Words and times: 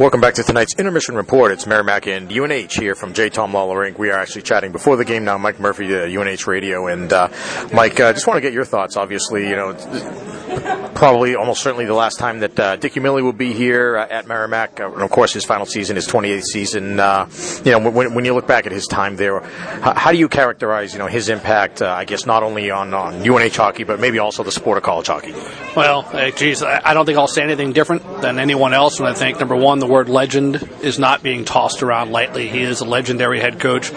Welcome 0.00 0.22
back 0.22 0.32
to 0.36 0.42
tonight's 0.42 0.76
intermission 0.76 1.14
report. 1.14 1.52
It's 1.52 1.66
Merrimack 1.66 2.06
and 2.06 2.32
UNH 2.32 2.72
here 2.72 2.94
from 2.94 3.12
J. 3.12 3.28
Tom 3.28 3.52
Lawler 3.52 3.84
Inc. 3.84 3.98
We 3.98 4.08
are 4.08 4.18
actually 4.18 4.40
chatting 4.40 4.72
before 4.72 4.96
the 4.96 5.04
game 5.04 5.24
now. 5.26 5.36
Mike 5.36 5.60
Murphy, 5.60 5.94
uh, 5.94 6.06
UNH 6.06 6.46
Radio, 6.46 6.86
and 6.86 7.12
uh, 7.12 7.28
Mike, 7.74 8.00
uh, 8.00 8.14
just 8.14 8.26
want 8.26 8.38
to 8.38 8.40
get 8.40 8.54
your 8.54 8.64
thoughts. 8.64 8.96
Obviously, 8.96 9.46
you 9.46 9.56
know, 9.56 9.74
probably 10.94 11.34
almost 11.34 11.62
certainly 11.62 11.84
the 11.84 11.94
last 11.94 12.18
time 12.18 12.40
that 12.40 12.58
uh, 12.58 12.76
Dick 12.76 12.94
Umile 12.94 13.22
will 13.22 13.34
be 13.34 13.52
here 13.52 13.98
uh, 13.98 14.06
at 14.08 14.26
Merrimack. 14.26 14.80
Uh, 14.80 14.90
and 14.90 15.02
of 15.02 15.10
course, 15.10 15.34
his 15.34 15.44
final 15.44 15.66
season, 15.66 15.96
his 15.96 16.08
28th 16.08 16.44
season. 16.44 16.98
Uh, 16.98 17.28
you 17.64 17.72
know, 17.72 17.90
when, 17.90 18.14
when 18.14 18.24
you 18.24 18.34
look 18.34 18.46
back 18.46 18.64
at 18.64 18.72
his 18.72 18.86
time 18.86 19.16
there, 19.16 19.40
how, 19.40 19.94
how 19.94 20.12
do 20.12 20.18
you 20.18 20.28
characterize, 20.28 20.94
you 20.94 20.98
know, 20.98 21.08
his 21.08 21.28
impact? 21.28 21.82
Uh, 21.82 21.90
I 21.90 22.06
guess 22.06 22.24
not 22.24 22.42
only 22.42 22.70
on, 22.70 22.94
on 22.94 23.28
UNH 23.28 23.54
hockey, 23.54 23.84
but 23.84 24.00
maybe 24.00 24.18
also 24.18 24.42
the 24.42 24.52
sport 24.52 24.78
of 24.78 24.84
college 24.84 25.08
hockey. 25.08 25.34
Well, 25.76 26.08
geez, 26.36 26.62
I 26.62 26.94
don't 26.94 27.04
think 27.04 27.18
I'll 27.18 27.28
say 27.28 27.42
anything 27.42 27.72
different 27.72 28.22
than 28.22 28.38
anyone 28.38 28.72
else. 28.72 28.98
And 28.98 29.06
I 29.06 29.12
think 29.12 29.38
number 29.38 29.56
one, 29.56 29.78
the 29.78 29.89
word 29.90 30.08
legend 30.08 30.56
is 30.82 30.98
not 30.98 31.22
being 31.22 31.44
tossed 31.44 31.82
around 31.82 32.12
lightly. 32.12 32.48
He 32.48 32.62
is 32.62 32.80
a 32.80 32.84
legendary 32.84 33.40
head 33.40 33.60
coach. 33.60 33.92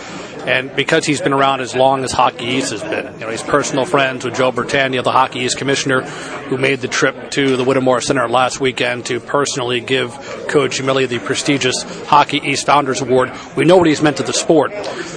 And 0.45 0.75
because 0.75 1.05
he's 1.05 1.21
been 1.21 1.31
around 1.31 1.61
as 1.61 1.73
long 1.73 2.03
as 2.03 2.11
Hockey 2.11 2.43
East 2.43 2.71
has 2.71 2.81
been, 2.81 3.13
you 3.13 3.19
know, 3.21 3.29
he's 3.29 3.41
personal 3.41 3.85
friends 3.85 4.25
with 4.25 4.35
Joe 4.35 4.51
Bertagna, 4.51 5.01
the 5.01 5.11
Hockey 5.11 5.39
East 5.39 5.57
commissioner, 5.57 6.01
who 6.01 6.57
made 6.57 6.81
the 6.81 6.89
trip 6.89 7.31
to 7.31 7.55
the 7.55 7.63
Whittemore 7.63 8.01
Center 8.01 8.27
last 8.27 8.59
weekend 8.59 9.05
to 9.05 9.21
personally 9.21 9.79
give 9.79 10.11
Coach 10.49 10.79
Umile 10.81 11.07
the 11.07 11.19
prestigious 11.19 11.83
Hockey 12.07 12.41
East 12.43 12.65
Founders 12.65 12.99
Award. 12.99 13.31
We 13.55 13.63
know 13.63 13.77
what 13.77 13.87
he's 13.87 14.01
meant 14.01 14.17
to 14.17 14.23
the 14.23 14.33
sport. 14.33 14.73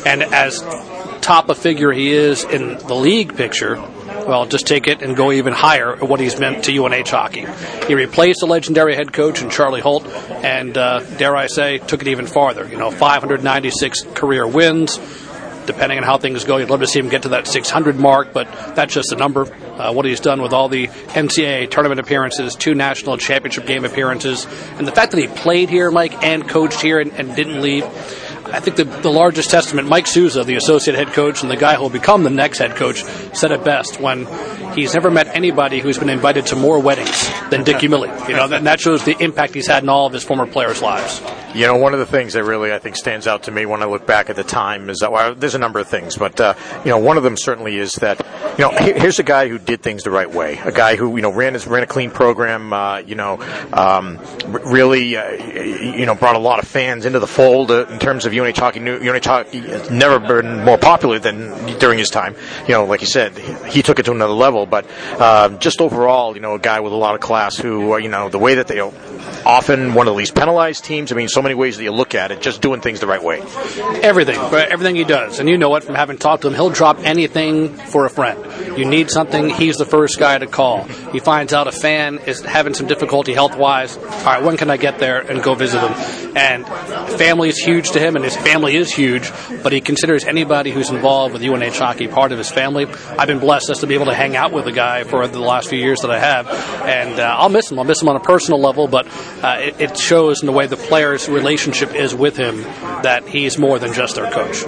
And 0.06 0.22
as 0.22 0.60
top 1.22 1.48
a 1.48 1.56
figure 1.56 1.90
he 1.90 2.12
is 2.12 2.44
in 2.44 2.78
the 2.78 2.94
league 2.94 3.36
picture, 3.36 3.82
well, 4.26 4.46
just 4.46 4.66
take 4.66 4.88
it 4.88 5.02
and 5.02 5.16
go 5.16 5.32
even 5.32 5.52
higher 5.52 5.94
at 5.94 6.08
what 6.08 6.20
he's 6.20 6.38
meant 6.38 6.64
to 6.64 6.84
UNH 6.84 7.08
hockey. 7.08 7.46
He 7.86 7.94
replaced 7.94 8.40
the 8.40 8.46
legendary 8.46 8.94
head 8.94 9.12
coach 9.12 9.42
in 9.42 9.50
Charlie 9.50 9.80
Holt, 9.80 10.06
and 10.06 10.76
uh, 10.76 11.00
dare 11.16 11.36
I 11.36 11.46
say, 11.46 11.78
took 11.78 12.02
it 12.02 12.08
even 12.08 12.26
farther. 12.26 12.66
You 12.66 12.76
know, 12.76 12.90
596 12.90 14.02
career 14.14 14.46
wins. 14.46 14.98
Depending 15.66 15.98
on 15.98 16.04
how 16.04 16.16
things 16.16 16.44
go, 16.44 16.58
you'd 16.58 16.70
love 16.70 16.80
to 16.80 16.86
see 16.86 17.00
him 17.00 17.08
get 17.08 17.22
to 17.22 17.30
that 17.30 17.48
600 17.48 17.96
mark, 17.96 18.32
but 18.32 18.46
that's 18.76 18.94
just 18.94 19.12
a 19.12 19.16
number. 19.16 19.52
Uh, 19.76 19.92
what 19.92 20.04
he's 20.04 20.20
done 20.20 20.40
with 20.40 20.52
all 20.52 20.68
the 20.68 20.86
NCAA 20.86 21.68
tournament 21.68 21.98
appearances, 21.98 22.54
two 22.54 22.74
national 22.74 23.16
championship 23.18 23.66
game 23.66 23.84
appearances, 23.84 24.46
and 24.78 24.86
the 24.86 24.92
fact 24.92 25.10
that 25.10 25.18
he 25.18 25.26
played 25.26 25.68
here, 25.68 25.90
Mike, 25.90 26.22
and 26.22 26.48
coached 26.48 26.80
here 26.80 27.00
and, 27.00 27.12
and 27.14 27.34
didn't 27.34 27.60
leave. 27.60 27.84
I 28.56 28.60
think 28.60 28.76
the, 28.76 28.84
the 28.84 29.10
largest 29.10 29.50
testament, 29.50 29.86
Mike 29.86 30.06
Souza, 30.06 30.42
the 30.42 30.54
associate 30.54 30.96
head 30.96 31.08
coach 31.08 31.42
and 31.42 31.50
the 31.50 31.58
guy 31.58 31.74
who 31.74 31.82
will 31.82 31.90
become 31.90 32.22
the 32.22 32.30
next 32.30 32.56
head 32.56 32.74
coach, 32.74 33.04
said 33.34 33.50
it 33.50 33.62
best 33.64 34.00
when 34.00 34.24
he's 34.74 34.94
never 34.94 35.10
met 35.10 35.28
anybody 35.36 35.80
who's 35.80 35.98
been 35.98 36.08
invited 36.08 36.46
to 36.46 36.56
more 36.56 36.78
weddings 36.78 37.30
than 37.50 37.64
Dick 37.64 37.76
Umile. 37.76 38.28
You 38.28 38.34
know, 38.34 38.46
and 38.50 38.66
that 38.66 38.80
shows 38.80 39.04
the 39.04 39.14
impact 39.22 39.52
he's 39.52 39.66
had 39.66 39.82
in 39.82 39.90
all 39.90 40.06
of 40.06 40.14
his 40.14 40.24
former 40.24 40.46
players' 40.46 40.80
lives. 40.80 41.20
You 41.56 41.66
know, 41.66 41.76
one 41.76 41.94
of 41.94 41.98
the 41.98 42.06
things 42.06 42.34
that 42.34 42.44
really 42.44 42.70
I 42.70 42.78
think 42.78 42.96
stands 42.96 43.26
out 43.26 43.44
to 43.44 43.50
me 43.50 43.64
when 43.64 43.82
I 43.82 43.86
look 43.86 44.06
back 44.06 44.28
at 44.28 44.36
the 44.36 44.44
time 44.44 44.90
is 44.90 44.98
that 44.98 45.10
well, 45.10 45.34
there's 45.34 45.54
a 45.54 45.58
number 45.58 45.78
of 45.78 45.88
things, 45.88 46.14
but 46.18 46.38
uh, 46.38 46.52
you 46.84 46.90
know, 46.90 46.98
one 46.98 47.16
of 47.16 47.22
them 47.22 47.38
certainly 47.38 47.78
is 47.78 47.94
that 47.94 48.20
you 48.58 48.64
know 48.64 48.70
here's 48.70 49.18
a 49.18 49.22
guy 49.22 49.48
who 49.48 49.58
did 49.58 49.82
things 49.82 50.02
the 50.02 50.10
right 50.10 50.30
way, 50.30 50.58
a 50.58 50.70
guy 50.70 50.96
who 50.96 51.16
you 51.16 51.22
know 51.22 51.32
ran 51.32 51.54
his 51.54 51.66
ran 51.66 51.82
a 51.82 51.86
clean 51.86 52.10
program, 52.10 52.74
uh, 52.74 52.98
you 52.98 53.14
know, 53.14 53.40
um, 53.72 54.18
really 54.66 55.16
uh, 55.16 55.30
you 55.32 56.04
know 56.04 56.14
brought 56.14 56.36
a 56.36 56.38
lot 56.38 56.58
of 56.58 56.68
fans 56.68 57.06
into 57.06 57.20
the 57.20 57.26
fold 57.26 57.70
uh, 57.70 57.86
in 57.86 57.98
terms 57.98 58.26
of 58.26 58.34
UNH 58.34 58.58
hockey. 58.58 58.80
UNH 58.80 59.24
hockey 59.24 59.60
has 59.60 59.90
never 59.90 60.18
been 60.18 60.62
more 60.62 60.76
popular 60.76 61.18
than 61.18 61.78
during 61.78 61.98
his 61.98 62.10
time. 62.10 62.36
You 62.68 62.74
know, 62.74 62.84
like 62.84 63.00
you 63.00 63.06
said, 63.06 63.32
he 63.66 63.80
took 63.80 63.98
it 63.98 64.04
to 64.04 64.12
another 64.12 64.34
level, 64.34 64.66
but 64.66 64.84
um, 65.18 65.58
just 65.58 65.80
overall, 65.80 66.34
you 66.34 66.42
know, 66.42 66.54
a 66.56 66.58
guy 66.58 66.80
with 66.80 66.92
a 66.92 66.96
lot 66.96 67.14
of 67.14 67.22
class 67.22 67.56
who 67.56 67.94
uh, 67.94 67.96
you 67.96 68.10
know 68.10 68.28
the 68.28 68.38
way 68.38 68.56
that 68.56 68.68
they 68.68 68.78
often 69.46 69.94
one 69.94 70.08
of 70.08 70.12
the 70.12 70.16
least 70.16 70.34
penalized 70.34 70.84
teams. 70.84 71.12
I 71.12 71.14
mean, 71.14 71.28
so 71.28 71.40
many 71.40 71.54
ways 71.54 71.76
that 71.76 71.84
you 71.84 71.92
look 71.92 72.14
at 72.14 72.32
it, 72.32 72.42
just 72.42 72.60
doing 72.60 72.80
things 72.80 73.00
the 73.00 73.06
right 73.06 73.22
way. 73.22 73.40
Everything, 74.02 74.36
everything 74.36 74.96
he 74.96 75.04
does, 75.04 75.38
and 75.38 75.48
you 75.48 75.56
know 75.56 75.74
it 75.76 75.84
from 75.84 75.94
having 75.94 76.18
talked 76.18 76.42
to 76.42 76.48
him. 76.48 76.54
He'll 76.54 76.70
drop 76.70 76.98
anything 77.00 77.74
for 77.74 78.04
a 78.04 78.10
friend. 78.10 78.44
You 78.76 78.84
need 78.84 79.10
something, 79.10 79.48
he's 79.48 79.76
the 79.76 79.84
first 79.84 80.18
guy 80.18 80.36
to 80.36 80.46
call. 80.46 80.84
He 80.84 81.20
finds 81.20 81.52
out 81.52 81.68
a 81.68 81.72
fan 81.72 82.18
is 82.26 82.40
having 82.40 82.74
some 82.74 82.86
difficulty 82.86 83.32
health 83.32 83.56
wise. 83.56 83.96
All 83.96 84.02
right, 84.24 84.42
when 84.42 84.56
can 84.56 84.68
I 84.68 84.76
get 84.76 84.98
there 84.98 85.20
and 85.20 85.42
go 85.42 85.54
visit 85.54 85.80
him? 85.80 86.36
And 86.36 86.66
family 87.16 87.48
is 87.48 87.58
huge 87.58 87.92
to 87.92 88.00
him, 88.00 88.16
and 88.16 88.24
his 88.24 88.36
family 88.36 88.74
is 88.76 88.92
huge. 88.92 89.30
But 89.62 89.72
he 89.72 89.80
considers 89.80 90.24
anybody 90.24 90.72
who's 90.72 90.90
involved 90.90 91.32
with 91.32 91.42
UNH 91.42 91.78
hockey 91.78 92.08
part 92.08 92.32
of 92.32 92.38
his 92.38 92.50
family. 92.50 92.86
I've 92.86 93.28
been 93.28 93.38
blessed 93.38 93.68
just 93.68 93.80
to 93.82 93.86
be 93.86 93.94
able 93.94 94.06
to 94.06 94.14
hang 94.14 94.36
out 94.36 94.52
with 94.52 94.64
the 94.64 94.72
guy 94.72 95.04
for 95.04 95.26
the 95.26 95.40
last 95.40 95.68
few 95.68 95.78
years 95.78 96.00
that 96.00 96.10
I 96.10 96.18
have, 96.18 96.48
and 96.82 97.20
uh, 97.20 97.36
I'll 97.38 97.48
miss 97.48 97.70
him. 97.70 97.78
I'll 97.78 97.84
miss 97.84 98.02
him 98.02 98.08
on 98.08 98.16
a 98.16 98.20
personal 98.20 98.60
level, 98.60 98.88
but 98.88 99.06
uh, 99.42 99.58
it, 99.60 99.80
it 99.80 99.98
shows 99.98 100.40
in 100.42 100.46
the 100.46 100.52
way 100.52 100.66
the 100.66 100.76
players' 100.76 101.28
relationship 101.28 101.94
is 101.94 102.14
with 102.14 102.36
him 102.36 102.62
that 103.02 103.26
he's 103.28 103.58
more 103.58 103.78
than 103.78 103.92
just 103.92 104.16
their 104.16 104.30
coach. 104.30 104.64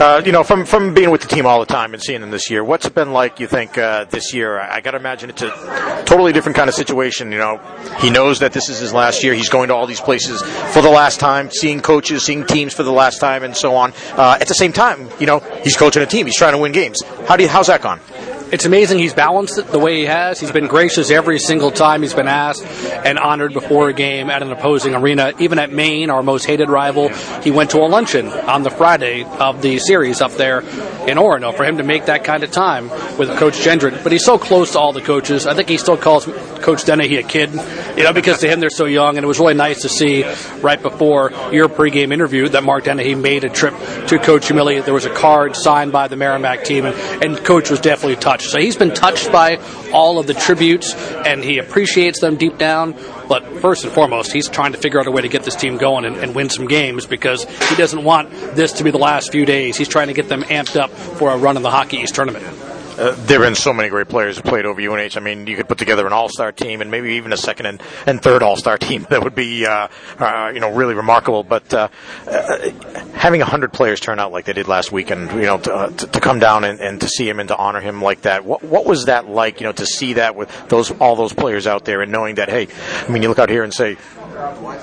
Uh, 0.00 0.22
you 0.24 0.32
know, 0.32 0.42
from 0.42 0.64
from 0.64 0.94
being 0.94 1.10
with 1.10 1.20
the 1.20 1.28
team 1.28 1.44
all 1.44 1.60
the 1.60 1.66
time 1.66 1.92
and 1.92 2.02
seeing 2.02 2.22
them 2.22 2.30
this 2.30 2.50
year, 2.50 2.64
what's 2.64 2.86
it 2.86 2.94
been 2.94 3.12
like? 3.12 3.38
You 3.38 3.46
think 3.46 3.76
uh, 3.76 4.04
this 4.04 4.32
year? 4.32 4.58
I, 4.58 4.76
I 4.76 4.80
got 4.80 4.92
to 4.92 4.96
imagine 4.96 5.28
it's 5.28 5.42
a 5.42 6.02
totally 6.06 6.32
different 6.32 6.56
kind 6.56 6.68
of 6.68 6.74
situation. 6.74 7.30
You 7.32 7.38
know, 7.38 7.60
he 7.98 8.08
knows 8.08 8.40
that 8.40 8.52
this 8.52 8.68
is 8.70 8.78
his 8.78 8.94
last 8.94 9.22
year. 9.22 9.34
He's 9.34 9.50
going 9.50 9.68
to 9.68 9.74
all 9.74 9.86
these 9.86 10.00
places 10.00 10.40
for 10.72 10.80
the 10.80 10.88
last 10.90 11.20
time, 11.20 11.50
seeing 11.50 11.80
coaches, 11.80 12.24
seeing 12.24 12.46
teams 12.46 12.72
for 12.72 12.82
the 12.82 12.92
last 12.92 13.20
time, 13.20 13.42
and 13.42 13.54
so 13.54 13.74
on. 13.74 13.92
Uh, 14.12 14.38
at 14.40 14.48
the 14.48 14.54
same 14.54 14.72
time, 14.72 15.08
you 15.20 15.26
know, 15.26 15.40
he's 15.62 15.76
coaching 15.76 16.02
a 16.02 16.06
team. 16.06 16.24
He's 16.24 16.36
trying 16.36 16.52
to 16.52 16.58
win 16.58 16.72
games. 16.72 17.02
How 17.28 17.36
do 17.36 17.42
you, 17.42 17.48
how's 17.50 17.66
that 17.66 17.82
gone? 17.82 18.00
It's 18.52 18.64
amazing 18.64 18.98
he's 18.98 19.14
balanced 19.14 19.58
it 19.58 19.68
the 19.68 19.78
way 19.78 19.98
he 19.98 20.06
has. 20.06 20.40
He's 20.40 20.50
been 20.50 20.66
gracious 20.66 21.12
every 21.12 21.38
single 21.38 21.70
time 21.70 22.02
he's 22.02 22.14
been 22.14 22.26
asked 22.26 22.64
and 22.64 23.16
honored 23.16 23.52
before 23.52 23.88
a 23.88 23.92
game 23.92 24.28
at 24.28 24.42
an 24.42 24.50
opposing 24.50 24.96
arena. 24.96 25.32
Even 25.38 25.60
at 25.60 25.70
Maine, 25.70 26.10
our 26.10 26.20
most 26.20 26.46
hated 26.46 26.68
rival, 26.68 27.10
he 27.42 27.52
went 27.52 27.70
to 27.70 27.78
a 27.78 27.86
luncheon 27.86 28.26
on 28.26 28.64
the 28.64 28.70
Friday 28.70 29.22
of 29.22 29.62
the 29.62 29.78
series 29.78 30.20
up 30.20 30.32
there 30.32 30.62
in 30.62 31.16
Orono 31.16 31.56
for 31.56 31.64
him 31.64 31.76
to 31.76 31.84
make 31.84 32.06
that 32.06 32.24
kind 32.24 32.42
of 32.42 32.50
time 32.50 32.90
with 33.16 33.28
Coach 33.36 33.54
Gendron. 33.54 34.02
But 34.02 34.10
he's 34.10 34.24
so 34.24 34.36
close 34.36 34.72
to 34.72 34.80
all 34.80 34.92
the 34.92 35.00
coaches. 35.00 35.46
I 35.46 35.54
think 35.54 35.68
he 35.68 35.78
still 35.78 35.96
calls 35.96 36.24
Coach 36.24 36.84
Dennehy 36.84 37.18
a 37.18 37.22
kid, 37.22 37.52
you 37.96 38.02
know, 38.02 38.12
because 38.12 38.40
to 38.40 38.48
him 38.48 38.58
they're 38.58 38.68
so 38.68 38.86
young. 38.86 39.16
And 39.16 39.22
it 39.22 39.28
was 39.28 39.38
really 39.38 39.54
nice 39.54 39.82
to 39.82 39.88
see 39.88 40.24
right 40.60 40.82
before 40.82 41.30
your 41.52 41.68
pregame 41.68 42.12
interview 42.12 42.48
that 42.48 42.64
Mark 42.64 42.82
Dennehy 42.84 43.14
made 43.14 43.44
a 43.44 43.48
trip 43.48 43.74
to 44.08 44.18
Coach 44.18 44.48
Umile. 44.48 44.84
There 44.84 44.94
was 44.94 45.06
a 45.06 45.14
card 45.14 45.54
signed 45.54 45.92
by 45.92 46.08
the 46.08 46.16
Merrimack 46.16 46.64
team, 46.64 46.84
and, 46.84 46.96
and 47.22 47.44
Coach 47.44 47.70
was 47.70 47.80
definitely 47.80 48.16
touched. 48.16 48.39
So 48.40 48.60
he's 48.60 48.76
been 48.76 48.94
touched 48.94 49.30
by 49.30 49.56
all 49.92 50.18
of 50.18 50.26
the 50.26 50.34
tributes, 50.34 50.94
and 50.94 51.42
he 51.42 51.58
appreciates 51.58 52.20
them 52.20 52.36
deep 52.36 52.58
down. 52.58 52.94
But 53.28 53.60
first 53.60 53.84
and 53.84 53.92
foremost, 53.92 54.32
he's 54.32 54.48
trying 54.48 54.72
to 54.72 54.78
figure 54.78 54.98
out 54.98 55.06
a 55.06 55.10
way 55.10 55.22
to 55.22 55.28
get 55.28 55.44
this 55.44 55.56
team 55.56 55.76
going 55.76 56.04
and, 56.04 56.16
and 56.16 56.34
win 56.34 56.50
some 56.50 56.66
games 56.66 57.06
because 57.06 57.44
he 57.68 57.76
doesn't 57.76 58.02
want 58.02 58.30
this 58.54 58.72
to 58.74 58.84
be 58.84 58.90
the 58.90 58.98
last 58.98 59.30
few 59.32 59.46
days. 59.46 59.76
He's 59.76 59.88
trying 59.88 60.08
to 60.08 60.14
get 60.14 60.28
them 60.28 60.42
amped 60.42 60.78
up 60.78 60.90
for 60.90 61.30
a 61.30 61.36
run 61.36 61.56
in 61.56 61.62
the 61.62 61.70
Hockey 61.70 61.98
East 61.98 62.14
tournament. 62.14 62.44
There 63.00 63.38
have 63.38 63.46
been 63.46 63.54
so 63.54 63.72
many 63.72 63.88
great 63.88 64.08
players 64.08 64.36
who 64.36 64.42
played 64.42 64.66
over 64.66 64.78
UNH. 64.78 65.16
I 65.16 65.20
mean, 65.20 65.46
you 65.46 65.56
could 65.56 65.66
put 65.66 65.78
together 65.78 66.06
an 66.06 66.12
all-star 66.12 66.52
team 66.52 66.82
and 66.82 66.90
maybe 66.90 67.14
even 67.14 67.32
a 67.32 67.36
second 67.38 67.64
and, 67.64 67.82
and 68.06 68.20
third 68.20 68.42
all-star 68.42 68.76
team 68.76 69.06
that 69.10 69.24
would 69.24 69.34
be, 69.34 69.64
uh, 69.64 69.88
uh, 70.18 70.50
you 70.52 70.60
know, 70.60 70.70
really 70.70 70.92
remarkable. 70.92 71.42
But 71.42 71.72
uh, 71.72 71.88
uh, 72.26 72.70
having 73.14 73.40
hundred 73.40 73.72
players 73.72 74.00
turn 74.00 74.18
out 74.18 74.32
like 74.32 74.44
they 74.44 74.52
did 74.52 74.68
last 74.68 74.92
weekend, 74.92 75.30
you 75.32 75.46
know, 75.46 75.58
to, 75.60 75.74
uh, 75.74 75.88
to, 75.88 76.06
to 76.08 76.20
come 76.20 76.40
down 76.40 76.64
and, 76.64 76.78
and 76.78 77.00
to 77.00 77.08
see 77.08 77.26
him 77.26 77.40
and 77.40 77.48
to 77.48 77.56
honor 77.56 77.80
him 77.80 78.02
like 78.02 78.22
that, 78.22 78.44
what 78.44 78.62
what 78.62 78.84
was 78.84 79.06
that 79.06 79.26
like? 79.26 79.60
You 79.60 79.68
know, 79.68 79.72
to 79.72 79.86
see 79.86 80.14
that 80.14 80.36
with 80.36 80.50
those 80.68 80.90
all 80.90 81.16
those 81.16 81.32
players 81.32 81.66
out 81.66 81.86
there 81.86 82.02
and 82.02 82.12
knowing 82.12 82.34
that, 82.34 82.50
hey, 82.50 82.68
I 83.06 83.08
mean, 83.10 83.22
you 83.22 83.30
look 83.30 83.38
out 83.38 83.48
here 83.48 83.64
and 83.64 83.72
say, 83.72 83.96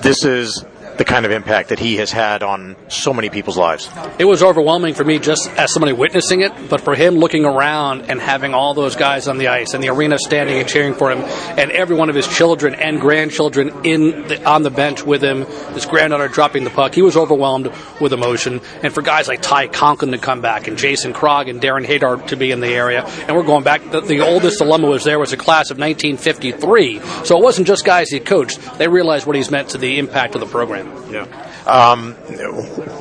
this 0.02 0.24
is 0.24 0.64
the 0.98 1.04
kind 1.04 1.24
of 1.24 1.30
impact 1.30 1.68
that 1.68 1.78
he 1.78 1.96
has 1.96 2.10
had 2.10 2.42
on 2.42 2.76
so 2.88 3.14
many 3.14 3.30
people's 3.30 3.56
lives. 3.56 3.88
It 4.18 4.24
was 4.24 4.42
overwhelming 4.42 4.94
for 4.94 5.04
me 5.04 5.20
just 5.20 5.48
as 5.50 5.72
somebody 5.72 5.92
witnessing 5.92 6.40
it, 6.40 6.52
but 6.68 6.80
for 6.80 6.96
him 6.96 7.14
looking 7.14 7.44
around 7.44 8.10
and 8.10 8.20
having 8.20 8.52
all 8.52 8.74
those 8.74 8.96
guys 8.96 9.28
on 9.28 9.38
the 9.38 9.46
ice 9.48 9.74
and 9.74 9.82
the 9.82 9.90
arena 9.90 10.18
standing 10.18 10.58
and 10.58 10.68
cheering 10.68 10.94
for 10.94 11.12
him, 11.12 11.20
and 11.56 11.70
every 11.70 11.94
one 11.94 12.10
of 12.10 12.16
his 12.16 12.26
children 12.26 12.74
and 12.74 13.00
grandchildren 13.00 13.72
in 13.84 14.26
the, 14.26 14.44
on 14.44 14.64
the 14.64 14.70
bench 14.70 15.04
with 15.04 15.22
him, 15.22 15.46
his 15.72 15.86
granddaughter 15.86 16.26
dropping 16.26 16.64
the 16.64 16.70
puck, 16.70 16.94
he 16.94 17.02
was 17.02 17.16
overwhelmed 17.16 17.72
with 18.00 18.12
emotion. 18.12 18.60
And 18.82 18.92
for 18.92 19.02
guys 19.02 19.28
like 19.28 19.40
Ty 19.40 19.68
Conklin 19.68 20.10
to 20.10 20.18
come 20.18 20.40
back 20.40 20.66
and 20.66 20.76
Jason 20.76 21.12
Krog 21.12 21.48
and 21.48 21.60
Darren 21.60 21.86
Haydar 21.86 22.26
to 22.26 22.36
be 22.36 22.50
in 22.50 22.58
the 22.58 22.68
area, 22.68 23.04
and 23.04 23.36
we're 23.36 23.44
going 23.44 23.62
back. 23.62 23.88
The, 23.92 24.00
the 24.00 24.20
oldest 24.20 24.60
alumna 24.60 24.88
was 24.88 25.04
there 25.04 25.20
was 25.20 25.32
a 25.32 25.36
class 25.36 25.70
of 25.70 25.78
1953, 25.78 27.00
so 27.24 27.38
it 27.38 27.42
wasn't 27.42 27.68
just 27.68 27.84
guys 27.84 28.10
he 28.10 28.18
coached. 28.18 28.58
They 28.78 28.88
realized 28.88 29.26
what 29.26 29.36
he's 29.36 29.50
meant 29.50 29.68
to 29.70 29.78
the 29.78 29.98
impact 29.98 30.34
of 30.34 30.40
the 30.40 30.46
program. 30.46 30.87
Yeah. 31.10 31.26
Um, 31.66 32.14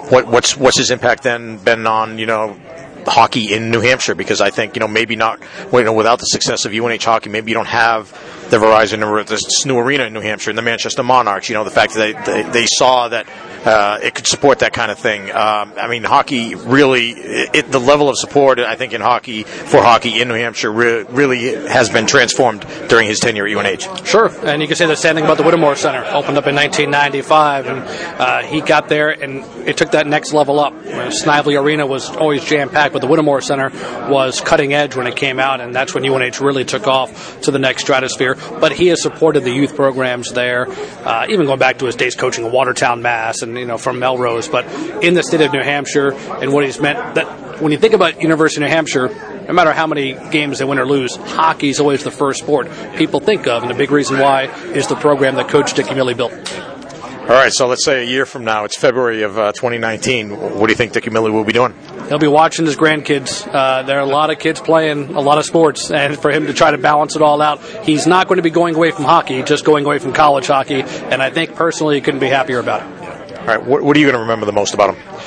what, 0.10 0.28
what's 0.28 0.56
what's 0.58 0.78
his 0.78 0.92
impact 0.92 1.24
then 1.24 1.58
been 1.58 1.88
on 1.88 2.18
you 2.18 2.26
know 2.26 2.58
hockey 3.06 3.54
in 3.54 3.72
New 3.72 3.82
Hampshire? 3.82 4.16
Because 4.16 4.42
I 4.42 4.50
think 4.50 4.76
you 4.76 4.80
know 4.80 4.88
maybe 4.88 5.16
not 5.16 5.42
you 5.72 5.84
know 5.84 5.94
without 5.94 6.20
the 6.20 6.26
success 6.26 6.66
of 6.66 6.74
UNH 6.74 7.04
hockey, 7.04 7.30
maybe 7.30 7.52
you 7.52 7.56
don't 7.56 7.68
have 7.68 8.12
the 8.50 8.58
Verizon 8.58 9.06
or 9.06 9.24
this 9.24 9.66
new 9.66 9.78
arena 9.78 10.06
in 10.06 10.14
New 10.14 10.22
Hampshire 10.22 10.52
and 10.52 10.58
the 10.58 10.64
Manchester 10.64 11.04
Monarchs. 11.04 11.50
You 11.50 11.56
know 11.56 11.64
the 11.64 11.72
fact 11.72 11.94
that 11.94 12.26
they, 12.26 12.44
they, 12.44 12.50
they 12.50 12.66
saw 12.66 13.10
that 13.10 13.28
uh, 13.66 14.00
it 14.02 14.16
could 14.16 14.28
support 14.28 14.60
that 14.60 14.74
kind 14.74 14.92
of 14.92 15.00
thing. 15.00 15.32
Um, 15.32 15.74
I 15.78 15.88
mean, 15.88 16.04
hockey 16.04 16.56
really, 16.56 17.12
it, 17.12 17.72
the 17.72 17.80
level 17.80 18.10
of 18.10 18.18
support 18.18 18.60
I 18.60 18.76
think 18.76 18.94
in 18.94 19.02
hockey 19.02 19.44
for 19.44 19.82
hockey 19.82 20.22
in 20.22 20.28
New 20.28 20.36
Hampshire 20.36 20.72
re- 20.72 21.04
really 21.04 21.54
has 21.68 21.90
been 21.90 22.08
transformed 22.08 22.66
during 22.88 23.08
his 23.08 23.20
tenure 23.20 23.48
at 23.48 23.66
UNH. 23.66 24.06
Sure, 24.06 24.28
and 24.46 24.62
you 24.62 24.68
can 24.68 24.78
say 24.78 24.86
the 24.86 24.96
same 24.96 25.16
thing 25.16 25.24
about 25.24 25.38
the 25.38 25.44
Whittemore 25.44 25.76
Center. 25.76 26.04
Opened 26.06 26.38
up 26.38 26.48
in 26.48 26.56
1995, 26.56 27.68
and 27.68 27.80
uh, 28.20 28.42
he 28.44 28.62
got 28.62 28.90
there, 28.90 29.10
and 29.10 29.44
it 29.68 29.78
took 29.78 29.92
that 29.92 30.08
next 30.08 30.34
level 30.34 30.60
up. 30.60 30.74
Snively 31.12 31.56
Arena 31.56 31.86
was 31.86 32.10
always 32.10 32.44
jam 32.44 32.70
packed, 32.70 32.94
but 32.94 33.00
the 33.00 33.08
Whittemore 33.08 33.42
Center 33.42 33.70
was 34.10 34.42
cutting 34.42 34.74
edge 34.74 34.96
when 34.96 35.08
it 35.08 35.16
came 35.16 35.40
out, 35.40 35.62
and 35.62 35.74
that's 35.74 35.94
when 35.94 36.06
UNH 36.08 36.40
really 36.42 36.66
took 36.66 36.88
off 36.88 37.42
to 37.42 37.52
the 37.52 37.60
next 37.60 37.84
stratosphere. 37.84 38.36
But 38.60 38.72
he 38.72 38.88
has 38.88 39.02
supported 39.02 39.44
the 39.44 39.52
youth 39.52 39.76
programs 39.76 40.32
there, 40.34 40.68
uh, 41.06 41.26
even 41.30 41.46
going 41.46 41.60
back 41.60 41.80
to 41.80 41.86
his 41.86 41.96
days 41.96 42.16
coaching 42.16 42.46
in 42.46 42.52
Watertown, 42.52 43.02
Mass, 43.02 43.42
and 43.48 43.58
you 43.58 43.66
know 43.66 43.78
from 43.78 44.00
Melrose. 44.00 44.48
But 44.48 44.66
in 45.04 45.14
the 45.14 45.24
state 45.24 45.42
of 45.42 45.54
New 45.54 45.64
Hampshire, 45.64 46.12
and 46.14 46.54
what 46.54 46.66
he's 46.66 46.80
meant 46.80 47.16
that 47.16 47.62
when 47.62 47.72
you 47.72 47.78
think 47.78 47.94
about 47.94 48.22
University 48.22 48.64
of 48.64 48.70
New 48.70 48.76
Hampshire, 48.76 49.08
no 49.48 49.54
matter 49.54 49.74
how 49.74 49.88
many 49.88 50.14
games 50.32 50.60
they 50.60 50.66
win 50.66 50.78
or 50.80 50.86
lose, 50.86 51.16
hockey 51.16 51.70
is 51.70 51.80
always 51.80 52.04
the 52.04 52.12
first 52.12 52.40
sport 52.40 52.70
people 52.96 53.20
think 53.20 53.48
of, 53.48 53.64
and 53.64 53.72
the 53.72 53.76
big 53.76 53.92
reason 53.92 54.20
why 54.20 54.44
is 54.74 54.88
the 54.88 54.96
program 54.96 55.36
that 55.36 55.50
Coach 55.50 55.74
Dick 55.74 55.88
Umile 55.88 56.16
built. 56.16 56.34
All 57.28 57.34
right, 57.34 57.52
so 57.52 57.68
let's 57.68 57.84
say 57.84 58.04
a 58.04 58.06
year 58.06 58.26
from 58.26 58.46
now, 58.46 58.64
it's 58.64 58.78
February 58.78 59.24
of 59.24 59.38
uh, 59.38 59.52
2019. 59.52 60.30
What 60.30 60.68
do 60.68 60.72
you 60.72 60.78
think 60.78 60.94
Dick 60.94 61.04
Umile 61.04 61.30
will 61.30 61.44
be 61.44 61.52
doing? 61.52 61.74
He'll 62.08 62.20
be 62.20 62.28
watching 62.28 62.66
his 62.66 62.78
grandkids. 62.78 63.46
Uh, 63.46 63.84
there 63.84 63.98
are 63.98 64.04
a 64.04 64.06
lot 64.06 64.30
of 64.30 64.40
kids 64.40 64.62
playing 64.62 65.14
a 65.14 65.20
lot 65.20 65.38
of 65.38 65.44
sports, 65.44 65.92
and 65.92 66.18
for 66.18 66.32
him 66.32 66.48
to 66.48 66.54
try 66.54 66.72
to 66.72 66.78
balance 66.78 67.18
it 67.18 67.22
all 67.22 67.42
out, 67.42 67.62
he's 67.84 68.08
not 68.08 68.30
going 68.30 68.38
to 68.38 68.44
be 68.44 68.50
going 68.50 68.76
away 68.76 68.92
from 68.92 69.04
hockey, 69.04 69.44
just 69.44 69.66
going 69.66 69.84
away 69.84 70.00
from 70.00 70.14
college 70.14 70.48
hockey. 70.48 70.84
And 70.84 71.22
I 71.22 71.30
think 71.30 71.54
personally, 71.54 71.96
he 71.96 72.02
couldn't 72.02 72.22
be 72.22 72.30
happier 72.30 72.60
about 72.60 72.84
it. 72.84 73.07
All 73.48 73.56
right, 73.56 73.66
what, 73.66 73.82
what 73.82 73.96
are 73.96 74.00
you 74.00 74.06
going 74.06 74.16
to 74.16 74.22
remember 74.22 74.46
the 74.46 74.52
most 74.52 74.74
about 74.74 74.94
him? 74.94 75.18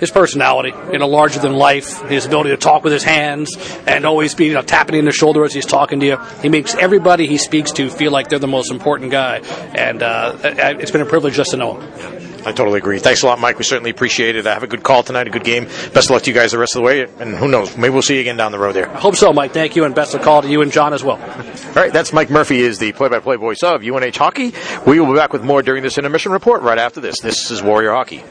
his 0.00 0.10
personality, 0.10 0.72
you 0.92 0.98
know, 0.98 1.08
larger 1.08 1.40
than 1.40 1.54
life, 1.54 2.02
his 2.02 2.26
ability 2.26 2.50
to 2.50 2.56
talk 2.56 2.84
with 2.84 2.92
his 2.92 3.04
hands 3.04 3.56
and 3.86 4.04
always 4.04 4.34
be, 4.34 4.46
you 4.46 4.54
know, 4.54 4.62
tapping 4.62 4.96
in 4.96 5.04
the 5.04 5.12
shoulder 5.12 5.44
as 5.44 5.54
he's 5.54 5.66
talking 5.66 6.00
to 6.00 6.06
you. 6.06 6.16
He 6.42 6.48
makes 6.48 6.74
everybody 6.74 7.26
he 7.26 7.38
speaks 7.38 7.72
to 7.72 7.88
feel 7.88 8.12
like 8.12 8.28
they're 8.28 8.38
the 8.38 8.46
most 8.46 8.70
important 8.70 9.10
guy. 9.10 9.38
And 9.38 10.02
uh, 10.02 10.36
it's 10.42 10.90
been 10.90 11.00
a 11.00 11.06
privilege 11.06 11.34
just 11.34 11.52
to 11.52 11.56
know 11.56 11.80
him. 11.80 12.13
I 12.46 12.52
totally 12.52 12.78
agree. 12.78 12.98
Thanks 12.98 13.22
a 13.22 13.26
lot, 13.26 13.38
Mike. 13.38 13.58
We 13.58 13.64
certainly 13.64 13.90
appreciate 13.90 14.36
it. 14.36 14.46
Uh, 14.46 14.52
have 14.52 14.62
a 14.62 14.66
good 14.66 14.82
call 14.82 15.02
tonight, 15.02 15.26
a 15.26 15.30
good 15.30 15.44
game. 15.44 15.64
Best 15.64 16.06
of 16.06 16.10
luck 16.10 16.22
to 16.24 16.30
you 16.30 16.34
guys 16.34 16.52
the 16.52 16.58
rest 16.58 16.74
of 16.76 16.80
the 16.80 16.86
way, 16.86 17.02
and 17.20 17.34
who 17.34 17.48
knows, 17.48 17.76
maybe 17.76 17.92
we'll 17.92 18.02
see 18.02 18.14
you 18.14 18.20
again 18.20 18.36
down 18.36 18.52
the 18.52 18.58
road 18.58 18.72
there. 18.74 18.90
I 18.90 18.98
hope 19.00 19.16
so, 19.16 19.32
Mike. 19.32 19.52
Thank 19.52 19.76
you, 19.76 19.84
and 19.84 19.94
best 19.94 20.14
of 20.14 20.22
call 20.22 20.42
to 20.42 20.48
you 20.48 20.62
and 20.62 20.70
John 20.70 20.92
as 20.92 21.02
well. 21.02 21.16
All 21.16 21.72
right, 21.74 21.92
that's 21.92 22.12
Mike 22.12 22.30
Murphy, 22.30 22.60
is 22.60 22.78
the 22.78 22.92
play-by-play 22.92 23.36
voice 23.36 23.62
of 23.62 23.82
UNH 23.82 24.16
Hockey. 24.16 24.52
We 24.86 25.00
will 25.00 25.12
be 25.12 25.18
back 25.18 25.32
with 25.32 25.42
more 25.42 25.62
during 25.62 25.82
this 25.82 25.98
intermission 25.98 26.32
report 26.32 26.62
right 26.62 26.78
after 26.78 27.00
this. 27.00 27.20
This 27.20 27.50
is 27.50 27.62
Warrior 27.62 27.92
Hockey. 27.92 28.22